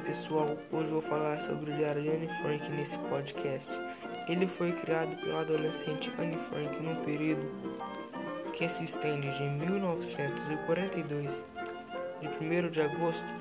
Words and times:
pessoal, 0.00 0.58
hoje 0.70 0.90
vou 0.90 1.00
falar 1.00 1.40
sobre 1.40 1.70
o 1.70 1.76
diário 1.76 2.02
de 2.02 2.10
Anne 2.10 2.28
Frank 2.40 2.68
nesse 2.70 2.98
podcast. 2.98 3.70
Ele 4.28 4.46
foi 4.46 4.72
criado 4.72 5.16
pela 5.22 5.40
adolescente 5.40 6.12
Anne 6.18 6.36
Frank 6.36 6.78
num 6.82 6.96
período 7.04 7.50
que 8.52 8.68
se 8.68 8.84
estende 8.84 9.34
de 9.36 9.44
1942, 9.44 11.48
de 12.20 12.28
1 12.28 12.70
de 12.70 12.82
agosto, 12.82 13.32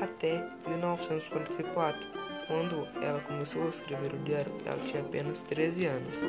até 0.00 0.46
1944, 0.66 2.08
quando 2.46 2.86
ela 3.02 3.20
começou 3.20 3.64
a 3.64 3.68
escrever 3.68 4.12
o 4.14 4.18
diário, 4.18 4.52
ela 4.64 4.78
tinha 4.80 5.02
apenas 5.02 5.42
13 5.42 5.86
anos. 5.86 6.20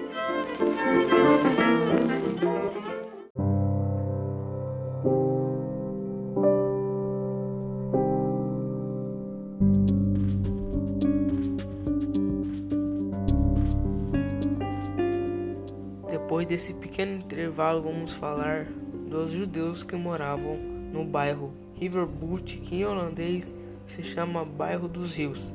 Depois 16.10 16.48
desse 16.48 16.74
pequeno 16.74 17.18
intervalo, 17.18 17.84
vamos 17.84 18.12
falar 18.12 18.66
dos 19.10 19.32
judeus 19.32 19.84
que 19.84 19.96
moravam 19.96 20.58
no 20.92 21.06
bairro 21.06 21.54
Riverboot, 21.76 22.58
que 22.58 22.76
em 22.76 22.86
holandês 22.86 23.54
se 23.88 24.04
chama 24.04 24.44
Bairro 24.44 24.88
dos 24.88 25.16
Rios. 25.16 25.54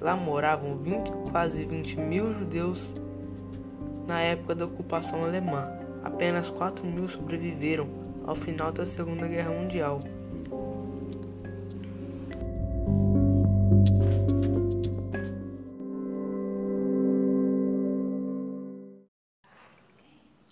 Lá 0.00 0.16
moravam 0.16 0.76
20, 0.78 1.30
quase 1.30 1.64
20 1.64 2.00
mil 2.00 2.32
judeus 2.32 2.92
na 4.06 4.20
época 4.20 4.54
da 4.54 4.64
ocupação 4.64 5.22
alemã. 5.22 5.68
Apenas 6.02 6.48
4 6.48 6.86
mil 6.86 7.08
sobreviveram 7.08 7.88
ao 8.24 8.34
final 8.34 8.72
da 8.72 8.86
Segunda 8.86 9.26
Guerra 9.26 9.50
Mundial. 9.50 10.00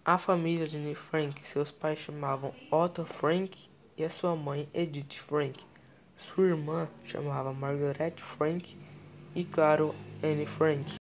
A 0.09 0.19
família 0.19 0.69
de 0.69 0.95
Frank, 0.95 1.45
seus 1.45 1.73
pais 1.73 1.99
chamavam 1.99 2.55
Otto 2.71 3.05
Frank 3.05 3.69
e 3.99 4.05
a 4.05 4.09
sua 4.09 4.37
mãe 4.37 4.69
Edith 4.73 5.19
Frank. 5.19 5.59
Sua 6.17 6.47
irmã 6.47 6.89
chamava 7.05 7.53
Margaret 7.53 8.15
Frank 8.19 8.79
e, 9.35 9.45
claro, 9.45 9.93
Anne 10.23 10.47
Frank. 10.47 10.95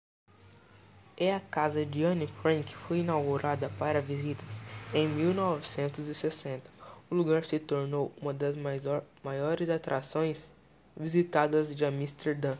E 1.18 1.30
a 1.30 1.40
casa 1.40 1.84
de 1.84 2.04
Anne 2.04 2.28
Frank 2.28 2.76
foi 2.76 2.98
inaugurada 2.98 3.68
para 3.76 4.00
visitas 4.00 4.60
em 4.94 5.08
1960. 5.08 6.70
O 7.10 7.16
lugar 7.16 7.44
se 7.44 7.58
tornou 7.58 8.12
uma 8.22 8.32
das 8.32 8.54
maiores 9.24 9.68
atrações 9.68 10.52
visitadas 10.96 11.74
de 11.74 11.84
Amsterdã. 11.84 12.54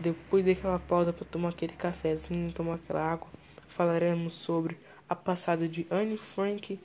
Depois 0.00 0.42
daquela 0.46 0.78
pausa 0.78 1.12
para 1.12 1.26
tomar 1.26 1.50
aquele 1.50 1.74
cafezinho, 1.76 2.50
tomar 2.50 2.76
aquela 2.76 3.12
água, 3.12 3.28
falaremos 3.68 4.32
sobre 4.32 4.88
a 5.08 5.14
passada 5.14 5.66
de 5.66 5.86
Anne 5.90 6.18
Frank 6.18 6.78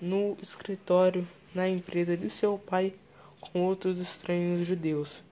no 0.00 0.36
escritório 0.42 1.26
na 1.54 1.68
empresa 1.68 2.16
de 2.16 2.28
seu 2.28 2.58
pai 2.58 2.94
com 3.40 3.60
outros 3.60 3.98
estranhos 3.98 4.66
judeus. 4.66 5.22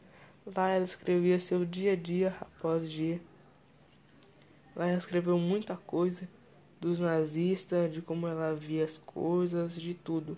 Lá 0.55 0.71
ela 0.71 0.85
escrevia 0.85 1.41
seu 1.41 1.65
dia 1.65 1.93
a 1.93 1.97
dia 1.97 2.35
após 2.41 2.91
dia. 2.91 3.21
Lá 4.77 4.87
ela 4.87 4.99
escreveu 4.99 5.39
muita 5.39 5.77
coisa 5.77 6.29
dos 6.81 6.99
nazistas, 6.99 7.93
de 7.93 8.01
como 8.01 8.27
ela 8.27 8.55
via 8.55 8.85
as 8.85 8.97
coisas, 8.97 9.75
de 9.75 9.95
tudo. 9.95 10.37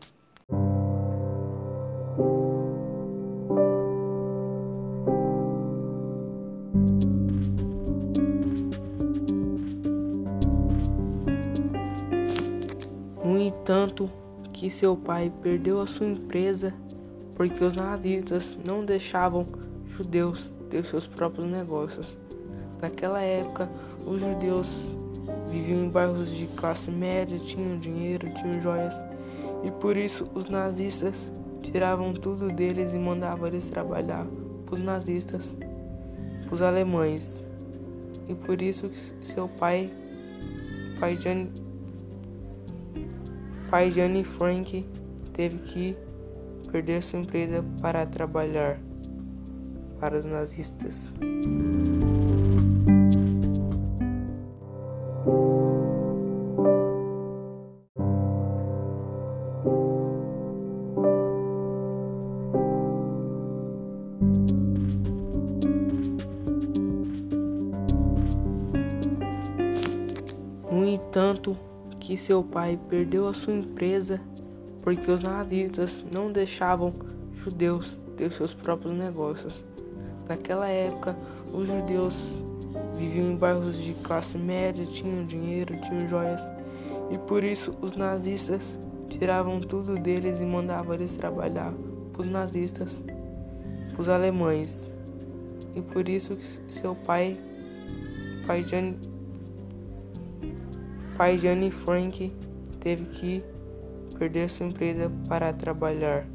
No 13.63 13.65
entanto, 13.65 14.11
que 14.53 14.69
seu 14.69 14.97
pai 14.97 15.33
perdeu 15.41 15.81
a 15.81 15.87
sua 15.87 16.09
empresa 16.09 16.75
porque 17.37 17.63
os 17.63 17.77
nazistas 17.77 18.59
não 18.67 18.85
deixavam 18.85 19.47
judeus 19.87 20.53
ter 20.69 20.85
seus 20.85 21.07
próprios 21.07 21.49
negócios. 21.49 22.19
Naquela 22.81 23.23
época, 23.23 23.71
os 24.05 24.19
judeus 24.19 24.89
viviam 25.49 25.85
em 25.85 25.89
bairros 25.89 26.29
de 26.29 26.49
classe 26.49 26.91
média, 26.91 27.39
tinham 27.39 27.79
dinheiro, 27.79 28.35
tinham 28.35 28.61
joias, 28.61 28.95
e 29.63 29.71
por 29.71 29.97
isso 29.97 30.27
os 30.35 30.47
nazistas 30.47 31.31
tiravam 31.63 32.13
tudo 32.13 32.49
deles 32.49 32.93
e 32.93 32.99
mandavam 32.99 33.47
eles 33.47 33.67
trabalhar 33.67 34.27
para 34.67 34.75
os 34.75 34.83
nazistas, 34.83 35.57
para 36.47 36.55
os 36.55 36.61
alemães. 36.61 37.45
E 38.29 38.35
por 38.35 38.61
isso 38.61 38.91
seu 39.23 39.47
pai, 39.47 39.89
pai 40.99 41.15
de 41.15 41.29
pai 43.73 43.91
de 43.91 44.03
Anne 44.03 44.23
Frank 44.23 44.85
teve 45.33 45.57
que 45.61 45.97
perder 46.71 47.03
sua 47.03 47.21
empresa 47.21 47.65
para 47.81 48.05
trabalhar 48.05 48.79
para 49.99 50.19
os 50.19 50.27
nazistas. 50.27 51.11
No 70.71 70.85
entanto, 70.85 71.57
que 72.03 72.17
seu 72.17 72.43
pai 72.43 72.77
perdeu 72.89 73.29
a 73.29 73.33
sua 73.33 73.55
empresa 73.55 74.21
porque 74.83 75.09
os 75.09 75.23
nazistas 75.23 76.05
não 76.13 76.33
deixavam 76.33 76.93
judeus 77.45 77.97
ter 78.17 78.33
seus 78.33 78.53
próprios 78.53 78.93
negócios. 78.93 79.65
Naquela 80.29 80.69
época, 80.69 81.17
os 81.53 81.65
judeus 81.65 82.35
viviam 82.99 83.31
em 83.31 83.37
bairros 83.37 83.79
de 83.79 83.95
classe 83.95 84.37
média, 84.37 84.85
tinham 84.85 85.25
dinheiro, 85.25 85.81
tinham 85.81 86.09
joias, 86.09 86.41
e 87.13 87.19
por 87.19 87.45
isso 87.45 87.73
os 87.81 87.93
nazistas 87.95 88.77
tiravam 89.09 89.61
tudo 89.61 89.97
deles 89.97 90.41
e 90.41 90.45
mandavam 90.45 90.95
eles 90.95 91.13
trabalhar 91.13 91.73
para 92.13 92.23
os 92.23 92.29
nazistas, 92.29 93.05
para 93.93 94.01
os 94.01 94.09
alemães. 94.09 94.91
E 95.77 95.81
por 95.81 96.09
isso 96.09 96.37
seu 96.69 96.97
pai, 96.97 97.39
pai 98.45 98.65
de 98.65 98.75
pai 101.23 101.39
de 101.39 101.47
Anne 101.47 101.71
Frank 101.71 102.33
teve 102.81 103.05
que 103.05 103.45
perder 104.19 104.51
sua 104.51 104.67
empresa 104.67 105.09
para 105.29 105.53
trabalhar 105.53 106.27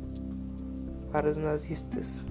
para 1.11 1.29
os 1.29 1.35
nazistas. 1.35 2.23